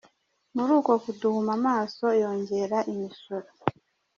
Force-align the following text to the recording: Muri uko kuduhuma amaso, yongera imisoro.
Muri 0.55 0.71
uko 0.79 0.91
kuduhuma 1.03 1.51
amaso, 1.59 2.05
yongera 2.21 2.77
imisoro. 2.93 3.49